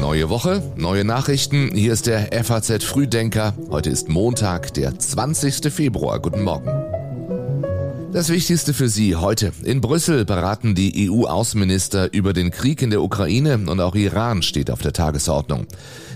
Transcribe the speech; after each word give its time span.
Neue 0.00 0.28
Woche, 0.28 0.62
neue 0.76 1.04
Nachrichten. 1.04 1.70
Hier 1.72 1.92
ist 1.92 2.06
der 2.06 2.44
FAZ 2.44 2.82
Frühdenker. 2.84 3.54
Heute 3.70 3.90
ist 3.90 4.08
Montag, 4.08 4.74
der 4.74 4.98
20. 4.98 5.72
Februar. 5.72 6.18
Guten 6.18 6.42
Morgen. 6.42 6.85
Das 8.16 8.30
Wichtigste 8.30 8.72
für 8.72 8.88
Sie 8.88 9.14
heute. 9.14 9.52
In 9.62 9.82
Brüssel 9.82 10.24
beraten 10.24 10.74
die 10.74 11.10
EU-Außenminister 11.10 12.14
über 12.14 12.32
den 12.32 12.50
Krieg 12.50 12.80
in 12.80 12.88
der 12.88 13.02
Ukraine 13.02 13.58
und 13.66 13.78
auch 13.78 13.94
Iran 13.94 14.40
steht 14.40 14.70
auf 14.70 14.80
der 14.80 14.94
Tagesordnung. 14.94 15.66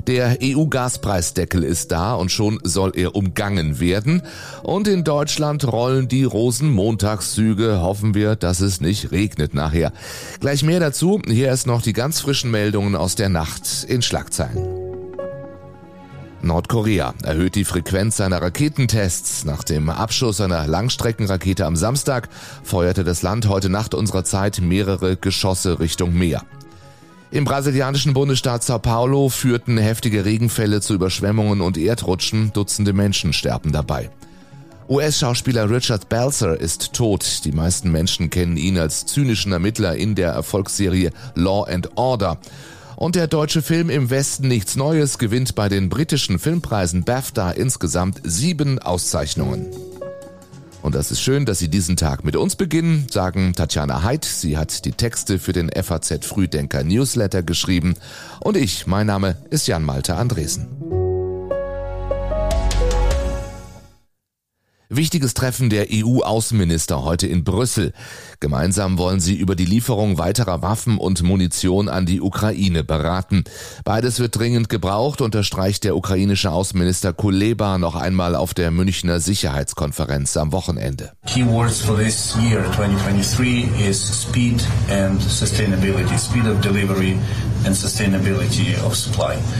Der 0.07 0.39
EU-Gaspreisdeckel 0.43 1.63
ist 1.63 1.93
da 1.93 2.15
und 2.15 2.33
schon 2.33 2.59
soll 2.63 2.93
er 2.95 3.15
umgangen 3.17 3.81
werden. 3.81 4.23
Und 4.63 4.89
in 4.89 5.05
Deutschland 5.05 5.71
rollen 5.71 6.09
die 6.09 6.25
Rosenmontagszüge. 6.25 7.83
Hoffen 7.83 8.15
wir, 8.15 8.35
dass 8.35 8.61
es 8.61 8.81
nicht 8.81 9.13
regnet 9.13 9.53
nachher. 9.53 9.93
Gleich 10.41 10.63
mehr 10.63 10.81
dazu. 10.81 11.21
Hier 11.27 11.49
erst 11.49 11.67
noch 11.67 11.83
die 11.83 11.93
ganz 11.93 12.19
frischen 12.19 12.51
Meldungen 12.51 12.97
aus 12.97 13.15
der 13.15 13.29
Nacht 13.29 13.85
in 13.87 14.01
Schlagzeilen. 14.01 14.80
Nordkorea 16.43 17.15
erhöht 17.23 17.55
die 17.55 17.65
Frequenz 17.65 18.17
seiner 18.17 18.41
Raketentests. 18.41 19.45
Nach 19.45 19.65
dem 19.65 19.91
Abschuss 19.91 20.41
einer 20.41 20.67
Langstreckenrakete 20.67 21.67
am 21.67 21.77
Samstag 21.77 22.29
feuerte 22.63 23.05
das 23.05 23.23
Land 23.23 23.49
heute 23.49 23.69
Nacht 23.69 23.95
unserer 23.95 24.25
Zeit 24.25 24.61
mehrere 24.61 25.17
Geschosse 25.17 25.81
Richtung 25.81 26.15
Meer. 26.15 26.43
Im 27.31 27.45
brasilianischen 27.45 28.13
Bundesstaat 28.13 28.65
Sao 28.65 28.79
Paulo 28.79 29.29
führten 29.29 29.79
heftige 29.79 30.25
Regenfälle 30.25 30.81
zu 30.81 30.95
Überschwemmungen 30.95 31.61
und 31.61 31.79
Erdrutschen, 31.79 32.53
Dutzende 32.53 32.93
Menschen 32.93 33.33
sterben 33.33 33.71
dabei. 33.71 34.11
US-Schauspieler 34.89 35.71
Richard 35.71 36.09
Belzer 36.09 36.61
ist 36.61 36.93
tot. 36.93 37.45
Die 37.45 37.53
meisten 37.53 37.93
Menschen 37.93 38.29
kennen 38.29 38.57
ihn 38.57 38.77
als 38.77 39.07
zynischen 39.07 39.53
Ermittler 39.53 39.95
in 39.95 40.17
der 40.17 40.33
Erfolgsserie 40.33 41.13
Law 41.37 41.63
and 41.63 41.97
Order. 41.97 42.39
Und 43.01 43.15
der 43.15 43.29
deutsche 43.29 43.63
Film 43.63 43.89
Im 43.89 44.11
Westen 44.11 44.47
nichts 44.47 44.77
Neues 44.77 45.17
gewinnt 45.17 45.55
bei 45.55 45.71
den 45.71 45.89
britischen 45.89 46.39
Filmpreisen 46.39 47.03
BAFTA 47.03 47.53
insgesamt 47.53 48.21
sieben 48.25 48.79
Auszeichnungen. 48.79 49.71
Und 50.83 50.95
das 50.95 51.11
ist 51.11 51.23
schön, 51.23 51.47
dass 51.47 51.59
Sie 51.59 51.69
diesen 51.69 51.97
Tag 51.97 52.25
mit 52.25 52.37
uns 52.37 52.57
beginnen, 52.57 53.07
sagen 53.11 53.55
Tatjana 53.55 54.03
Heid. 54.03 54.27
Sie 54.27 54.59
hat 54.59 54.85
die 54.85 54.93
Texte 54.93 55.39
für 55.39 55.55
den 55.55 55.71
FAZ 55.71 56.27
Frühdenker 56.27 56.85
Newsletter 56.85 57.43
geschrieben. 57.43 57.95
Und 58.39 58.59
ich, 58.59 58.87
mein 58.87 59.07
Name 59.07 59.39
ist 59.49 59.67
Jan 59.67 59.83
Malte 59.83 60.17
Andresen. 60.17 61.00
Wichtiges 64.93 65.35
Treffen 65.35 65.71
der 65.71 65.87
EU-Außenminister 65.93 67.05
heute 67.05 67.29
in 67.29 67.45
Brüssel. 67.45 67.93
Gemeinsam 68.41 68.99
wollen 68.99 69.21
sie 69.21 69.37
über 69.37 69.55
die 69.55 69.65
Lieferung 69.65 70.19
weiterer 70.19 70.63
Waffen 70.63 70.99
und 70.99 71.23
Munition 71.23 71.89
an 71.89 72.07
die 72.07 72.21
Ukraine 72.21 72.83
beraten. 72.83 73.45
Beides 73.85 74.19
wird 74.19 74.37
dringend 74.37 74.69
gebraucht, 74.69 75.21
unterstreicht 75.21 75.85
der 75.85 75.97
ukrainische 75.97 76.51
Außenminister 76.51 77.13
Kuleba 77.13 77.79
noch 77.79 77.95
einmal 77.95 78.35
auf 78.35 78.53
der 78.53 78.73
Münchner 78.73 79.21
Sicherheitskonferenz 79.21 80.37
am 80.37 80.51
Wochenende. 80.51 81.13
Keywords 81.25 81.81
for 81.81 81.97
this 81.97 82.35
year 82.43 82.65
2023 82.73 83.69
is 83.89 84.23
speed 84.23 84.61
and 84.91 85.23
sustainability, 85.23 86.19
speed 86.19 86.49
of 86.49 86.61
delivery 86.63 87.17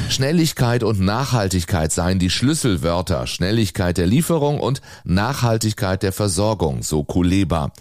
Schnelligkeit 0.09 0.83
und 0.83 1.01
Nachhaltigkeit 1.01 1.93
seien 1.93 2.19
die 2.19 2.31
Schlüsselwörter. 2.31 3.27
Schnelligkeit 3.27 3.99
der 3.99 4.07
Lieferung 4.07 4.59
und 4.59 4.81
Nachhaltigkeit 5.05 6.03
der 6.03 6.13
Versorgung, 6.13 6.83
so 6.83 7.05
Kuleba. 7.05 7.73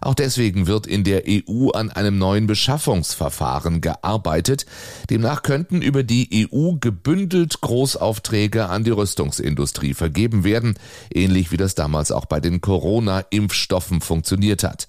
Auch 0.00 0.14
deswegen 0.14 0.66
wird 0.66 0.86
in 0.86 1.02
der 1.02 1.24
EU 1.26 1.70
an 1.70 1.90
einem 1.90 2.18
neuen 2.18 2.46
Beschaffungsverfahren 2.46 3.80
gearbeitet. 3.80 4.66
Demnach 5.10 5.42
könnten 5.42 5.82
über 5.82 6.02
die 6.02 6.46
EU 6.52 6.74
gebündelt 6.78 7.60
Großaufträge 7.60 8.68
an 8.68 8.84
die 8.84 8.90
Rüstungsindustrie 8.90 9.94
vergeben 9.94 10.44
werden, 10.44 10.78
ähnlich 11.12 11.52
wie 11.52 11.56
das 11.56 11.74
damals 11.74 12.12
auch 12.12 12.26
bei 12.26 12.38
den 12.38 12.60
Corona-Impfstoffen 12.60 14.02
funktioniert 14.02 14.62
hat. 14.62 14.86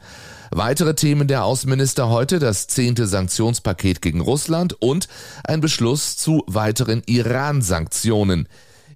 Weitere 0.52 0.96
Themen 0.96 1.28
der 1.28 1.44
Außenminister 1.44 2.10
heute 2.10 2.40
das 2.40 2.68
zehnte 2.68 3.08
Sanktionspaket 3.08 4.02
gegen 4.02 4.22
Russland 4.22 4.74
und 4.82 5.08
ein 5.44 5.62
Beschluss 5.62 6.18
zu 6.18 6.44
weiteren 6.48 7.02
Iran-Sanktionen. 7.06 8.48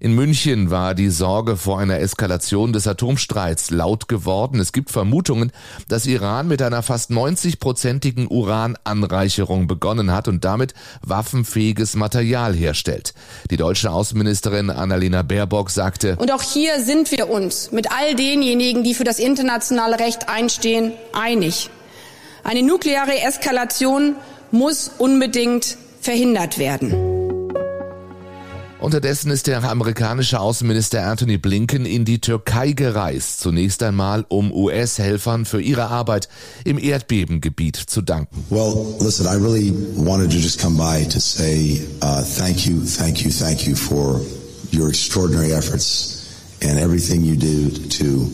In 0.02 0.16
München 0.16 0.72
war 0.72 0.96
die 0.96 1.10
Sorge 1.10 1.58
vor 1.58 1.78
einer 1.78 2.00
Eskalation 2.00 2.72
des 2.72 2.88
Atomstreits 2.88 3.70
laut 3.70 4.08
geworden. 4.08 4.58
Es 4.62 4.72
gibt 4.72 4.92
Vermutungen, 4.92 5.52
dass 5.90 6.06
Iran 6.06 6.48
mit 6.48 6.62
einer 6.62 6.84
fast 6.84 7.12
90-prozentigen 7.12 8.30
Urananreicherung 8.30 9.68
begonnen 9.68 10.14
hat 10.14 10.30
und 10.30 10.46
damit 10.46 10.74
waffenfähiges 11.02 11.98
Material 11.98 12.54
herstellt. 12.54 13.14
Die 13.52 13.58
deutsche 13.58 13.92
Außenministerin 13.92 14.70
Annalena 14.70 15.22
Baerbock 15.22 15.70
sagte, 15.70 16.16
Und 16.16 16.32
auch 16.32 16.44
hier 16.44 16.82
sind 16.82 17.12
wir 17.12 17.30
uns 17.30 17.74
mit 17.74 17.92
all 17.92 18.16
denjenigen, 18.16 18.86
die 18.86 18.94
für 18.94 19.04
das 19.04 19.20
internationale 19.20 20.00
Recht 20.00 20.30
einstehen, 20.30 20.94
einig. 21.12 21.70
Eine 22.46 22.64
nukleare 22.64 23.22
Eskalation 23.22 24.16
muss 24.52 24.92
unbedingt 24.98 25.78
verhindert 26.00 26.58
werden. 26.58 27.09
Unterdessen 28.80 29.30
ist 29.30 29.48
der 29.48 29.62
amerikanische 29.62 30.40
Außenminister 30.40 31.06
Anthony 31.06 31.38
Blinken 31.38 31.86
in 31.86 32.06
die 32.06 32.20
Türkei 32.20 32.72
gereist, 32.72 33.42
zunächst 33.42 33.84
einmal 33.84 34.26
um 34.30 34.54
US-Helfern 34.54 35.44
für 35.46 35.62
ihre 35.62 35.88
Arbeit 35.88 36.30
im 36.64 36.80
Erdbebengebiet 36.80 37.76
zu 37.76 38.02
danken. 38.02 38.46
Well, 38.50 38.96
listen, 39.02 39.26
I 39.26 39.36
really 39.36 39.74
wanted 39.98 40.32
to 40.32 40.38
just 40.38 40.62
come 40.62 40.78
by 40.78 41.06
to 41.10 41.20
say 41.20 41.82
uh, 42.02 42.24
thank 42.24 42.66
you, 42.66 42.82
thank 42.86 43.22
you, 43.22 43.30
thank 43.30 43.68
you 43.68 43.76
for 43.76 44.22
your 44.72 44.88
extraordinary 44.88 45.52
efforts 45.52 46.38
and 46.62 46.80
everything 46.80 47.26
you 47.26 47.36
do 47.36 47.70
to 47.90 48.30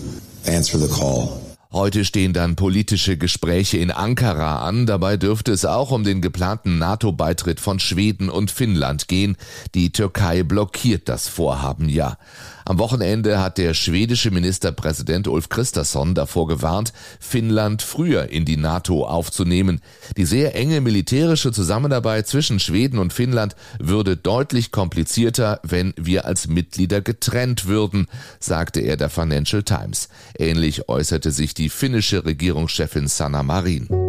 answer 0.46 0.78
the 0.78 0.88
call. 0.88 1.45
Heute 1.76 2.06
stehen 2.06 2.32
dann 2.32 2.56
politische 2.56 3.18
Gespräche 3.18 3.78
in 3.80 3.92
Ankara 3.92 4.66
an. 4.66 4.86
Dabei 4.86 5.18
dürfte 5.18 5.52
es 5.52 5.66
auch 5.66 5.92
um 5.92 6.06
den 6.06 6.22
geplanten 6.22 6.78
NATO-Beitritt 6.78 7.60
von 7.60 7.80
Schweden 7.80 8.30
und 8.30 8.50
Finnland 8.50 9.10
gehen. 9.10 9.36
Die 9.74 9.92
Türkei 9.92 10.44
blockiert 10.44 11.10
das 11.10 11.28
Vorhaben 11.28 11.90
ja. 11.90 12.18
Am 12.68 12.80
Wochenende 12.80 13.40
hat 13.40 13.60
der 13.60 13.76
schwedische 13.76 14.32
Ministerpräsident 14.32 15.28
Ulf 15.28 15.50
Christasson 15.50 16.16
davor 16.16 16.48
gewarnt, 16.48 16.94
Finnland 17.20 17.84
früher 17.84 18.30
in 18.30 18.44
die 18.44 18.58
NATO 18.58 19.06
aufzunehmen. 19.06 19.82
Die 20.18 20.26
sehr 20.26 20.56
enge 20.56 20.82
militärische 20.82 21.52
Zusammenarbeit 21.52 22.28
zwischen 22.28 22.60
Schweden 22.60 22.98
und 22.98 23.14
Finnland 23.14 23.56
würde 23.78 24.18
deutlich 24.18 24.72
komplizierter, 24.72 25.60
wenn 25.62 25.94
wir 25.96 26.26
als 26.26 26.48
Mitglieder 26.48 27.02
getrennt 27.02 27.68
würden, 27.68 28.08
sagte 28.40 28.80
er 28.80 28.98
der 28.98 29.12
Financial 29.12 29.62
Times. 29.62 30.10
Ähnlich 30.36 30.90
äußerte 30.90 31.30
sich 31.30 31.54
die 31.54 31.70
finnische 31.70 32.26
Regierungschefin 32.26 33.08
Sanna 33.08 33.44
Marin. 33.44 34.05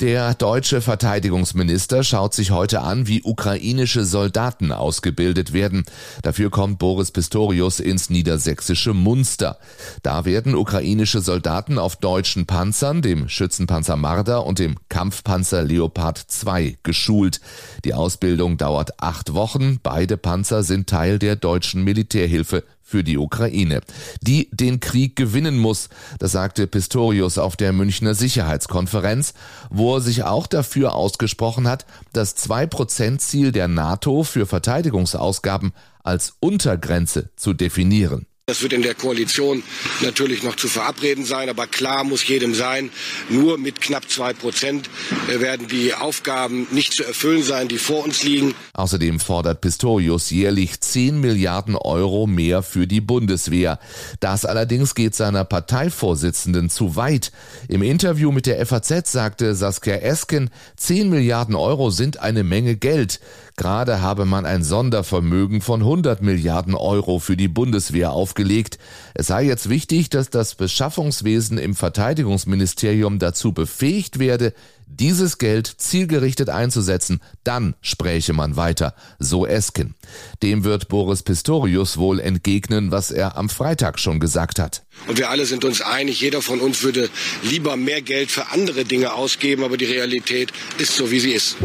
Der 0.00 0.34
deutsche 0.34 0.80
Verteidigungsminister 0.80 2.04
schaut 2.04 2.32
sich 2.32 2.52
heute 2.52 2.82
an, 2.82 3.08
wie 3.08 3.22
ukrainische 3.24 4.04
Soldaten 4.04 4.70
ausgebildet 4.70 5.52
werden. 5.52 5.84
Dafür 6.22 6.50
kommt 6.50 6.78
Boris 6.78 7.10
Pistorius 7.10 7.80
ins 7.80 8.08
niedersächsische 8.08 8.94
Munster. 8.94 9.58
Da 10.04 10.24
werden 10.24 10.54
ukrainische 10.54 11.20
Soldaten 11.20 11.80
auf 11.80 11.96
deutschen 11.96 12.46
Panzern, 12.46 13.02
dem 13.02 13.28
Schützenpanzer 13.28 13.96
Marder 13.96 14.46
und 14.46 14.60
dem 14.60 14.76
Kampfpanzer 14.88 15.64
Leopard 15.64 16.18
2 16.18 16.78
geschult. 16.84 17.40
Die 17.84 17.94
Ausbildung 17.94 18.56
dauert 18.56 19.02
acht 19.02 19.34
Wochen. 19.34 19.80
Beide 19.82 20.16
Panzer 20.16 20.62
sind 20.62 20.88
Teil 20.88 21.18
der 21.18 21.34
deutschen 21.34 21.82
Militärhilfe 21.82 22.62
für 22.88 23.04
die 23.04 23.18
Ukraine, 23.18 23.82
die 24.22 24.48
den 24.50 24.80
Krieg 24.80 25.14
gewinnen 25.14 25.58
muss, 25.58 25.90
das 26.18 26.32
sagte 26.32 26.66
Pistorius 26.66 27.36
auf 27.36 27.54
der 27.54 27.74
Münchner 27.74 28.14
Sicherheitskonferenz, 28.14 29.34
wo 29.68 29.96
er 29.96 30.00
sich 30.00 30.22
auch 30.22 30.46
dafür 30.46 30.94
ausgesprochen 30.94 31.68
hat, 31.68 31.84
das 32.14 32.34
2%-Ziel 32.38 33.52
der 33.52 33.68
NATO 33.68 34.22
für 34.22 34.46
Verteidigungsausgaben 34.46 35.72
als 36.02 36.36
Untergrenze 36.40 37.28
zu 37.36 37.52
definieren. 37.52 38.24
Das 38.48 38.62
wird 38.62 38.72
in 38.72 38.80
der 38.80 38.94
Koalition 38.94 39.62
natürlich 40.00 40.42
noch 40.42 40.56
zu 40.56 40.68
verabreden 40.68 41.26
sein, 41.26 41.50
aber 41.50 41.66
klar 41.66 42.02
muss 42.02 42.26
jedem 42.26 42.54
sein, 42.54 42.88
nur 43.28 43.58
mit 43.58 43.82
knapp 43.82 44.08
zwei 44.08 44.32
Prozent 44.32 44.88
äh, 45.28 45.38
werden 45.38 45.68
die 45.68 45.92
Aufgaben 45.92 46.66
nicht 46.70 46.94
zu 46.94 47.04
erfüllen 47.04 47.42
sein, 47.42 47.68
die 47.68 47.76
vor 47.76 48.02
uns 48.02 48.22
liegen. 48.22 48.54
Außerdem 48.72 49.20
fordert 49.20 49.60
Pistorius 49.60 50.30
jährlich 50.30 50.80
10 50.80 51.20
Milliarden 51.20 51.76
Euro 51.76 52.26
mehr 52.26 52.62
für 52.62 52.86
die 52.86 53.02
Bundeswehr. 53.02 53.78
Das 54.20 54.46
allerdings 54.46 54.94
geht 54.94 55.14
seiner 55.14 55.44
Parteivorsitzenden 55.44 56.70
zu 56.70 56.96
weit. 56.96 57.32
Im 57.68 57.82
Interview 57.82 58.32
mit 58.32 58.46
der 58.46 58.64
FAZ 58.64 59.12
sagte 59.12 59.54
Saskia 59.54 59.96
Esken, 59.96 60.48
10 60.78 61.10
Milliarden 61.10 61.54
Euro 61.54 61.90
sind 61.90 62.20
eine 62.20 62.44
Menge 62.44 62.76
Geld. 62.76 63.20
Gerade 63.56 64.00
habe 64.00 64.24
man 64.24 64.46
ein 64.46 64.62
Sondervermögen 64.62 65.60
von 65.60 65.80
100 65.80 66.22
Milliarden 66.22 66.76
Euro 66.76 67.18
für 67.18 67.36
die 67.36 67.48
Bundeswehr 67.48 68.12
aufgebaut 68.12 68.37
aufgelegt. 68.38 68.78
Es 69.14 69.28
sei 69.28 69.44
jetzt 69.44 69.68
wichtig, 69.68 70.10
dass 70.10 70.30
das 70.30 70.54
Beschaffungswesen 70.54 71.58
im 71.58 71.74
Verteidigungsministerium 71.74 73.18
dazu 73.18 73.52
befähigt 73.52 74.18
werde, 74.18 74.54
dieses 74.86 75.36
Geld 75.36 75.66
zielgerichtet 75.66 76.48
einzusetzen, 76.48 77.20
dann 77.44 77.74
spräche 77.82 78.32
man 78.32 78.56
weiter, 78.56 78.94
so 79.18 79.46
Esken. 79.46 79.94
Dem 80.42 80.64
wird 80.64 80.88
Boris 80.88 81.22
Pistorius 81.22 81.98
wohl 81.98 82.20
entgegnen, 82.20 82.90
was 82.90 83.10
er 83.10 83.36
am 83.36 83.50
Freitag 83.50 83.98
schon 83.98 84.18
gesagt 84.18 84.58
hat. 84.58 84.84
Und 85.06 85.18
wir 85.18 85.28
alle 85.28 85.44
sind 85.44 85.64
uns 85.64 85.82
einig, 85.82 86.20
jeder 86.20 86.40
von 86.40 86.60
uns 86.60 86.82
würde 86.82 87.10
lieber 87.42 87.76
mehr 87.76 88.00
Geld 88.00 88.30
für 88.30 88.50
andere 88.52 88.84
Dinge 88.84 89.12
ausgeben, 89.12 89.62
aber 89.62 89.76
die 89.76 89.84
Realität 89.84 90.52
ist 90.78 90.96
so, 90.96 91.10
wie 91.10 91.20
sie 91.20 91.32
ist. 91.32 91.56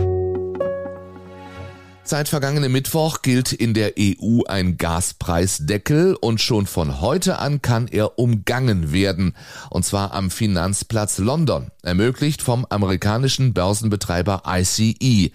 Seit 2.06 2.28
vergangenem 2.28 2.74
Mittwoch 2.74 3.22
gilt 3.22 3.54
in 3.54 3.74
der 3.74 3.94
EU 3.98 4.42
ein 4.46 4.76
Gaspreisdeckel 4.76 6.16
und 6.20 6.42
schon 6.42 6.68
von 6.68 7.00
heute 7.00 7.40
an 7.40 7.62
kann 7.62 7.88
er 7.88 8.20
umgangen 8.20 8.92
werden, 8.92 9.38
und 9.70 9.86
zwar 9.86 10.14
am 10.14 10.30
Finanzplatz 10.30 11.18
London, 11.18 11.72
ermöglicht 11.82 12.42
vom 12.42 12.66
amerikanischen 12.70 13.54
Börsenbetreiber 13.54 14.44
ICE. 14.46 15.32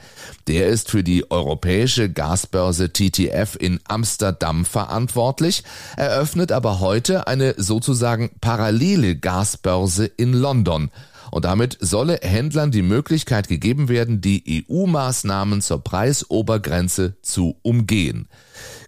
Der 0.46 0.66
ist 0.66 0.90
für 0.90 1.02
die 1.02 1.30
europäische 1.30 2.10
Gasbörse 2.10 2.92
TTF 2.92 3.56
in 3.58 3.80
Amsterdam 3.88 4.66
verantwortlich, 4.66 5.64
eröffnet 5.96 6.52
aber 6.52 6.80
heute 6.80 7.26
eine 7.26 7.54
sozusagen 7.56 8.30
parallele 8.42 9.16
Gasbörse 9.16 10.04
in 10.04 10.34
London 10.34 10.90
und 11.30 11.44
damit 11.44 11.76
solle 11.80 12.18
Händlern 12.22 12.70
die 12.70 12.82
Möglichkeit 12.82 13.48
gegeben 13.48 13.88
werden, 13.88 14.20
die 14.20 14.66
EU-Maßnahmen 14.68 15.62
zur 15.62 15.82
Preisobergrenze 15.82 17.16
zu 17.22 17.56
umgehen. 17.62 18.28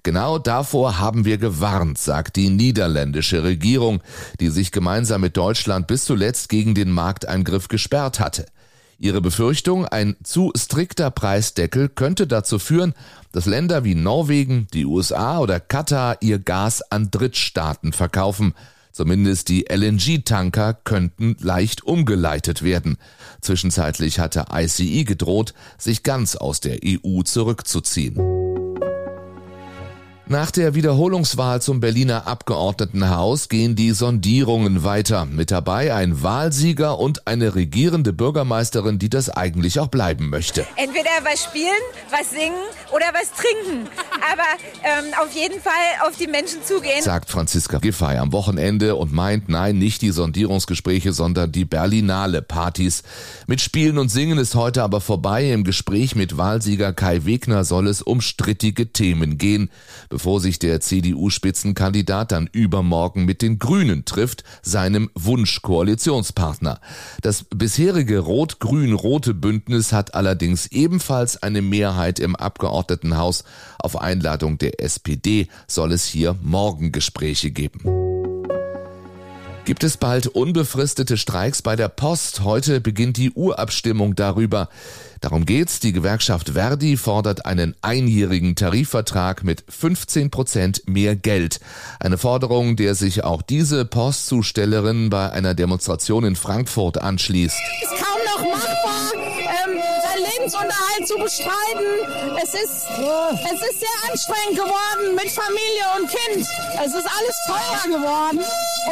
Genau 0.02 0.38
davor 0.38 0.98
haben 0.98 1.24
wir 1.24 1.38
gewarnt, 1.38 1.98
sagt 1.98 2.36
die 2.36 2.50
niederländische 2.50 3.42
Regierung, 3.42 4.02
die 4.40 4.48
sich 4.48 4.72
gemeinsam 4.72 5.20
mit 5.20 5.36
Deutschland 5.36 5.86
bis 5.86 6.04
zuletzt 6.04 6.48
gegen 6.48 6.74
den 6.74 6.90
Markteingriff 6.90 7.68
gesperrt 7.68 8.20
hatte. 8.20 8.46
Ihre 9.02 9.22
Befürchtung, 9.22 9.86
ein 9.86 10.16
zu 10.22 10.52
strikter 10.54 11.10
Preisdeckel 11.10 11.88
könnte 11.88 12.26
dazu 12.26 12.58
führen, 12.58 12.92
dass 13.32 13.46
Länder 13.46 13.82
wie 13.82 13.94
Norwegen, 13.94 14.66
die 14.74 14.84
USA 14.84 15.38
oder 15.38 15.58
Katar 15.58 16.18
ihr 16.20 16.38
Gas 16.38 16.82
an 16.82 17.10
Drittstaaten 17.10 17.94
verkaufen, 17.94 18.52
Zumindest 18.92 19.48
die 19.48 19.66
LNG-Tanker 19.70 20.74
könnten 20.74 21.36
leicht 21.40 21.84
umgeleitet 21.84 22.62
werden. 22.62 22.96
Zwischenzeitlich 23.40 24.18
hatte 24.18 24.46
ICE 24.52 25.04
gedroht, 25.04 25.54
sich 25.78 26.02
ganz 26.02 26.36
aus 26.36 26.60
der 26.60 26.78
EU 26.84 27.22
zurückzuziehen. 27.22 28.39
Nach 30.30 30.52
der 30.52 30.76
Wiederholungswahl 30.76 31.60
zum 31.60 31.80
Berliner 31.80 32.28
Abgeordnetenhaus 32.28 33.48
gehen 33.48 33.74
die 33.74 33.90
Sondierungen 33.90 34.84
weiter. 34.84 35.24
Mit 35.24 35.50
dabei 35.50 35.92
ein 35.92 36.22
Wahlsieger 36.22 37.00
und 37.00 37.26
eine 37.26 37.56
regierende 37.56 38.12
Bürgermeisterin, 38.12 39.00
die 39.00 39.10
das 39.10 39.28
eigentlich 39.28 39.80
auch 39.80 39.88
bleiben 39.88 40.30
möchte. 40.30 40.64
Entweder 40.76 41.10
was 41.24 41.42
spielen, 41.42 41.82
was 42.12 42.30
singen 42.30 42.54
oder 42.92 43.06
was 43.12 43.32
trinken. 43.32 43.88
Aber 44.30 44.44
ähm, 44.84 45.12
auf 45.20 45.34
jeden 45.34 45.60
Fall 45.60 45.72
auf 46.08 46.16
die 46.16 46.28
Menschen 46.28 46.62
zugehen. 46.64 47.02
Sagt 47.02 47.28
Franziska 47.28 47.78
Giffey 47.78 48.16
am 48.16 48.30
Wochenende 48.32 48.94
und 48.94 49.12
meint, 49.12 49.48
nein, 49.48 49.78
nicht 49.78 50.00
die 50.00 50.12
Sondierungsgespräche, 50.12 51.12
sondern 51.12 51.50
die 51.50 51.64
Berlinale 51.64 52.40
Partys. 52.40 53.02
Mit 53.48 53.60
Spielen 53.60 53.98
und 53.98 54.10
Singen 54.10 54.38
ist 54.38 54.54
heute 54.54 54.84
aber 54.84 55.00
vorbei. 55.00 55.50
Im 55.50 55.64
Gespräch 55.64 56.14
mit 56.14 56.36
Wahlsieger 56.36 56.92
Kai 56.92 57.24
Wegner 57.24 57.64
soll 57.64 57.88
es 57.88 58.00
um 58.00 58.20
strittige 58.20 58.92
Themen 58.92 59.36
gehen 59.36 59.70
bevor 60.19 60.19
sich 60.38 60.58
der 60.58 60.80
CDU-Spitzenkandidat 60.80 62.32
dann 62.32 62.48
übermorgen 62.52 63.24
mit 63.24 63.42
den 63.42 63.58
Grünen 63.58 64.04
trifft, 64.04 64.44
seinem 64.62 65.10
Wunschkoalitionspartner. 65.14 66.80
Das 67.22 67.44
bisherige 67.44 68.18
rot-grün-rote 68.20 69.34
Bündnis 69.34 69.92
hat 69.92 70.14
allerdings 70.14 70.66
ebenfalls 70.66 71.42
eine 71.42 71.62
Mehrheit 71.62 72.18
im 72.18 72.36
Abgeordnetenhaus. 72.36 73.44
Auf 73.78 74.00
Einladung 74.00 74.58
der 74.58 74.82
SPD 74.82 75.48
soll 75.66 75.92
es 75.92 76.06
hier 76.06 76.36
morgen 76.42 76.92
Gespräche 76.92 77.50
geben. 77.50 77.99
Gibt 79.70 79.84
es 79.84 79.96
bald 79.96 80.26
unbefristete 80.26 81.16
Streiks 81.16 81.62
bei 81.62 81.76
der 81.76 81.88
Post? 81.88 82.40
Heute 82.42 82.80
beginnt 82.80 83.16
die 83.18 83.30
Urabstimmung 83.30 84.16
darüber. 84.16 84.68
Darum 85.20 85.46
geht's. 85.46 85.78
Die 85.78 85.92
Gewerkschaft 85.92 86.54
Verdi 86.54 86.96
fordert 86.96 87.46
einen 87.46 87.76
einjährigen 87.80 88.56
Tarifvertrag 88.56 89.44
mit 89.44 89.62
15 89.68 90.32
Prozent 90.32 90.82
mehr 90.88 91.14
Geld. 91.14 91.60
Eine 92.00 92.18
Forderung, 92.18 92.74
der 92.74 92.96
sich 92.96 93.22
auch 93.22 93.42
diese 93.42 93.84
Postzustellerin 93.84 95.08
bei 95.08 95.30
einer 95.30 95.54
Demonstration 95.54 96.24
in 96.24 96.34
Frankfurt 96.34 96.98
anschließt. 96.98 97.54
Ist 97.54 97.90
kaum 97.90 98.18
noch 98.26 98.52
machbar, 98.52 99.29
Lebensunterhalt 100.40 101.06
zu 101.06 101.16
bestreiten. 101.18 102.36
Es 102.42 102.54
ist, 102.54 102.88
es 102.88 103.60
ist 103.60 103.80
sehr 103.80 104.10
anstrengend 104.10 104.56
geworden 104.56 105.14
mit 105.14 105.30
Familie 105.30 105.84
und 105.98 106.08
Kind. 106.08 106.46
Es 106.84 106.94
ist 106.94 107.06
alles 107.06 107.36
teurer 107.46 107.98
geworden. 107.98 108.40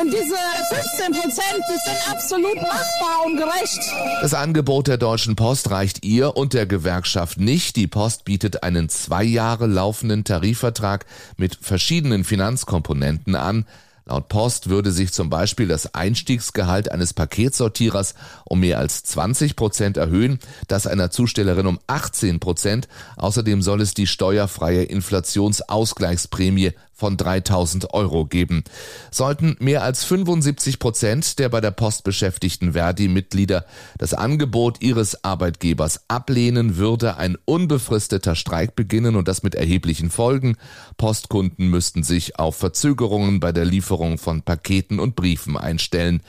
Und 0.00 0.12
diese 0.12 0.36
15 0.68 1.12
Prozent, 1.12 1.62
die 1.68 1.88
sind 1.88 2.10
absolut 2.10 2.56
machbar 2.56 3.24
und 3.26 3.36
gerecht. 3.36 3.80
Das 4.20 4.34
Angebot 4.34 4.88
der 4.88 4.98
Deutschen 4.98 5.36
Post 5.36 5.70
reicht 5.70 6.04
ihr 6.04 6.36
und 6.36 6.52
der 6.52 6.66
Gewerkschaft 6.66 7.38
nicht. 7.38 7.76
Die 7.76 7.86
Post 7.86 8.24
bietet 8.24 8.62
einen 8.62 8.88
zwei 8.88 9.24
Jahre 9.24 9.66
laufenden 9.66 10.24
Tarifvertrag 10.24 11.06
mit 11.36 11.58
verschiedenen 11.60 12.24
Finanzkomponenten 12.24 13.34
an. 13.34 13.66
Laut 14.08 14.28
Post 14.30 14.70
würde 14.70 14.90
sich 14.90 15.12
zum 15.12 15.28
Beispiel 15.28 15.68
das 15.68 15.94
Einstiegsgehalt 15.94 16.90
eines 16.90 17.12
Paketsortierers 17.12 18.14
um 18.46 18.60
mehr 18.60 18.78
als 18.78 19.04
20 19.04 19.54
Prozent 19.54 19.98
erhöhen, 19.98 20.38
das 20.66 20.86
einer 20.86 21.10
Zustellerin 21.10 21.66
um 21.66 21.78
18 21.88 22.40
Prozent. 22.40 22.88
Außerdem 23.16 23.60
soll 23.60 23.82
es 23.82 23.92
die 23.92 24.06
steuerfreie 24.06 24.84
Inflationsausgleichsprämie 24.84 26.72
von 26.98 27.16
3000 27.16 27.94
Euro 27.94 28.26
geben. 28.26 28.64
Sollten 29.12 29.56
mehr 29.60 29.84
als 29.84 30.02
75 30.02 30.80
Prozent 30.80 31.38
der 31.38 31.48
bei 31.48 31.60
der 31.60 31.70
Post 31.70 32.02
beschäftigten 32.02 32.72
Verdi-Mitglieder 32.72 33.64
das 33.98 34.14
Angebot 34.14 34.82
ihres 34.82 35.22
Arbeitgebers 35.22 36.00
ablehnen, 36.08 36.76
würde 36.76 37.16
ein 37.16 37.38
unbefristeter 37.44 38.34
Streik 38.34 38.74
beginnen 38.74 39.14
und 39.14 39.28
das 39.28 39.44
mit 39.44 39.54
erheblichen 39.54 40.10
Folgen. 40.10 40.56
Postkunden 40.96 41.68
müssten 41.68 42.02
sich 42.02 42.38
auf 42.40 42.56
Verzögerungen 42.56 43.38
bei 43.38 43.52
der 43.52 43.64
Lieferung 43.64 44.18
von 44.18 44.42
Paketen 44.42 44.98
und 44.98 45.14
Briefen 45.14 45.56
einstellen. 45.56 46.20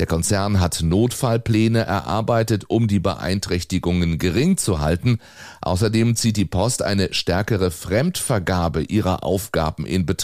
Der 0.00 0.06
Konzern 0.06 0.58
hat 0.58 0.82
Notfallpläne 0.82 1.84
erarbeitet, 1.84 2.64
um 2.66 2.88
die 2.88 2.98
Beeinträchtigungen 2.98 4.18
gering 4.18 4.56
zu 4.56 4.80
halten. 4.80 5.18
Außerdem 5.60 6.16
zieht 6.16 6.36
die 6.36 6.44
Post 6.46 6.82
eine 6.82 7.14
stärkere 7.14 7.70
Fremdvergabe 7.70 8.82
ihrer 8.82 9.22
Aufgaben 9.22 9.86
in 9.86 10.04
Betracht 10.04 10.15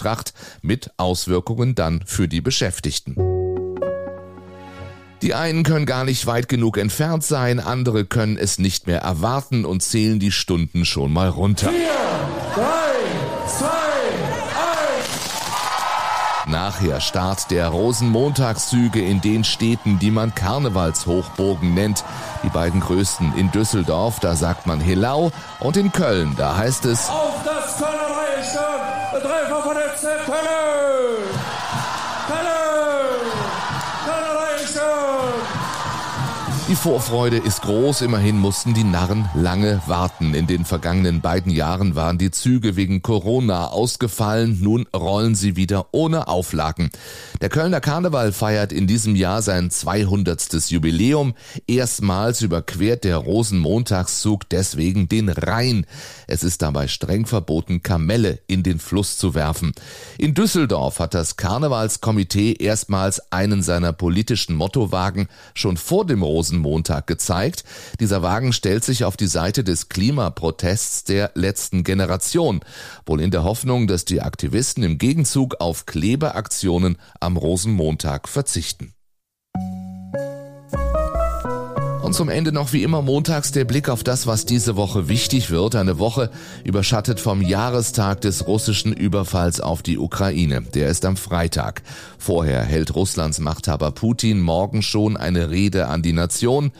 mit 0.61 0.91
Auswirkungen 0.97 1.75
dann 1.75 2.01
für 2.05 2.27
die 2.27 2.41
Beschäftigten. 2.41 3.15
Die 5.21 5.33
einen 5.33 5.63
können 5.63 5.85
gar 5.85 6.03
nicht 6.03 6.25
weit 6.25 6.49
genug 6.49 6.77
entfernt 6.77 7.23
sein, 7.23 7.61
andere 7.61 8.03
können 8.03 8.37
es 8.37 8.59
nicht 8.59 8.87
mehr 8.87 8.99
erwarten 8.99 9.63
und 9.63 9.81
zählen 9.81 10.19
die 10.19 10.33
Stunden 10.33 10.83
schon 10.83 11.13
mal 11.13 11.29
runter. 11.29 11.69
Vier, 11.69 11.77
drei, 12.55 13.47
zwei, 13.47 13.83
Nachher 16.45 16.99
Start 16.99 17.51
der 17.51 17.69
Rosenmontagszüge 17.69 19.01
in 19.01 19.21
den 19.21 19.43
Städten, 19.43 19.97
die 19.99 20.11
man 20.11 20.35
Karnevalshochburgen 20.35 21.73
nennt. 21.73 22.03
Die 22.43 22.49
beiden 22.49 22.81
größten 22.81 23.33
in 23.37 23.49
Düsseldorf, 23.51 24.19
da 24.19 24.35
sagt 24.35 24.67
man 24.67 24.81
Helau 24.81 25.31
und 25.59 25.77
in 25.77 25.91
Köln, 25.91 26.33
da 26.37 26.57
heißt 26.57 26.85
es 26.85 27.09
Auf 27.09 27.43
das 27.45 27.77
Kölner 27.77 28.02
Treffer 29.21 29.61
von 29.61 29.75
FC 29.77 30.07
Köln! 30.25 31.32
Die 36.69 36.75
Vorfreude 36.75 37.37
ist 37.37 37.61
groß, 37.63 38.01
immerhin 38.01 38.39
mussten 38.39 38.73
die 38.73 38.83
Narren 38.85 39.27
lange 39.35 39.81
warten. 39.85 40.33
In 40.33 40.47
den 40.47 40.63
vergangenen 40.65 41.19
beiden 41.19 41.51
Jahren 41.51 41.95
waren 41.95 42.17
die 42.17 42.31
Züge 42.31 42.75
wegen 42.75 43.01
Corona 43.01 43.67
ausgefallen, 43.67 44.59
nun 44.61 44.87
rollen 44.95 45.35
sie 45.35 45.55
wieder 45.55 45.87
ohne 45.91 46.27
Auflagen. 46.27 46.89
Der 47.41 47.49
Kölner 47.49 47.81
Karneval 47.81 48.31
feiert 48.31 48.71
in 48.71 48.87
diesem 48.87 49.15
Jahr 49.15 49.41
sein 49.41 49.71
200. 49.71 50.69
Jubiläum. 50.69 51.33
Erstmals 51.67 52.41
überquert 52.41 53.03
der 53.03 53.17
Rosenmontagszug 53.17 54.47
deswegen 54.49 55.09
den 55.09 55.29
Rhein. 55.29 55.85
Es 56.27 56.43
ist 56.43 56.61
dabei 56.61 56.87
streng 56.87 57.25
verboten, 57.25 57.83
Kamelle 57.83 58.39
in 58.47 58.63
den 58.63 58.79
Fluss 58.79 59.17
zu 59.17 59.35
werfen. 59.35 59.73
In 60.17 60.33
Düsseldorf 60.33 60.99
hat 60.99 61.13
das 61.13 61.35
Karnevalskomitee 61.35 62.53
erstmals 62.53 63.31
einen 63.31 63.61
seiner 63.61 63.91
politischen 63.91 64.55
Mottowagen 64.55 65.27
schon 65.53 65.77
vor 65.77 66.05
dem 66.05 66.23
Rosenmontag 66.23 66.53
Rosenmontag 66.63 67.07
gezeigt. 67.07 67.63
Dieser 67.99 68.21
Wagen 68.21 68.53
stellt 68.53 68.83
sich 68.83 69.03
auf 69.03 69.17
die 69.17 69.27
Seite 69.27 69.63
des 69.63 69.89
Klimaprotests 69.89 71.03
der 71.03 71.31
letzten 71.35 71.83
Generation, 71.83 72.61
wohl 73.05 73.21
in 73.21 73.31
der 73.31 73.43
Hoffnung, 73.43 73.87
dass 73.87 74.05
die 74.05 74.21
Aktivisten 74.21 74.83
im 74.83 74.97
Gegenzug 74.97 75.55
auf 75.59 75.85
Klebeaktionen 75.85 76.97
am 77.19 77.37
Rosenmontag 77.37 78.29
verzichten. 78.29 78.93
Und 82.03 82.13
zum 82.13 82.27
Ende 82.27 82.51
noch 82.51 82.73
wie 82.73 82.83
immer 82.83 83.01
montags 83.01 83.53
der 83.53 83.63
Blick 83.63 83.87
auf 83.87 84.03
das, 84.03 84.27
was 84.27 84.45
diese 84.45 84.75
Woche 84.75 85.07
wichtig 85.07 85.51
wird. 85.51 85.73
Eine 85.73 85.99
Woche 85.99 86.31
überschattet 86.65 87.21
vom 87.21 87.41
Jahrestag 87.41 88.19
des 88.19 88.45
russischen 88.45 88.91
Überfalls 88.91 89.61
auf 89.61 89.81
die 89.83 89.97
Ukraine. 89.97 90.63
Der 90.73 90.89
ist 90.89 91.05
am 91.05 91.15
Freitag. 91.15 91.81
Vorher 92.17 92.61
hält 92.63 92.93
Russlands 92.93 93.39
Machthaber 93.39 93.91
Putin 93.91 94.41
morgen 94.41 94.81
schon 94.81 95.15
eine 95.15 95.49
Rede 95.49 95.87
an 95.87 96.01
die 96.01 96.11
Nation. 96.11 96.73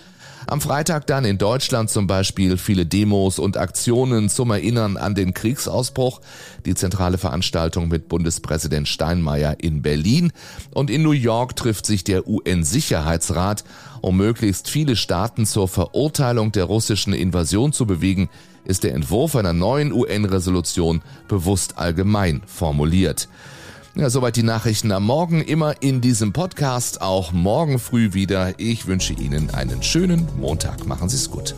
Am 0.47 0.61
Freitag 0.61 1.07
dann 1.07 1.25
in 1.25 1.37
Deutschland 1.37 1.89
zum 1.89 2.07
Beispiel 2.07 2.57
viele 2.57 2.85
Demos 2.85 3.39
und 3.39 3.57
Aktionen 3.57 4.29
zum 4.29 4.51
Erinnern 4.51 4.97
an 4.97 5.15
den 5.15 5.33
Kriegsausbruch, 5.33 6.21
die 6.65 6.75
zentrale 6.75 7.17
Veranstaltung 7.17 7.87
mit 7.87 8.09
Bundespräsident 8.09 8.87
Steinmeier 8.87 9.55
in 9.59 9.81
Berlin 9.81 10.31
und 10.71 10.89
in 10.89 11.03
New 11.03 11.11
York 11.11 11.55
trifft 11.55 11.85
sich 11.85 12.03
der 12.03 12.27
UN-Sicherheitsrat, 12.27 13.63
um 14.01 14.17
möglichst 14.17 14.69
viele 14.69 14.95
Staaten 14.95 15.45
zur 15.45 15.67
Verurteilung 15.67 16.51
der 16.51 16.65
russischen 16.65 17.13
Invasion 17.13 17.71
zu 17.71 17.85
bewegen, 17.85 18.29
ist 18.65 18.83
der 18.83 18.93
Entwurf 18.93 19.35
einer 19.35 19.53
neuen 19.53 19.91
UN-Resolution 19.91 21.01
bewusst 21.27 21.77
allgemein 21.77 22.41
formuliert. 22.45 23.27
Ja, 23.95 24.09
soweit 24.09 24.35
die 24.35 24.43
Nachrichten 24.43 24.91
am 24.91 25.03
Morgen, 25.03 25.43
immer 25.43 25.83
in 25.83 26.01
diesem 26.01 26.33
Podcast, 26.33 27.01
auch 27.01 27.31
morgen 27.31 27.77
früh 27.77 28.13
wieder. 28.13 28.55
Ich 28.57 28.87
wünsche 28.87 29.13
Ihnen 29.13 29.51
einen 29.51 29.83
schönen 29.83 30.27
Montag. 30.35 30.87
Machen 30.87 31.09
Sie 31.09 31.15
es 31.15 31.29
gut. 31.29 31.53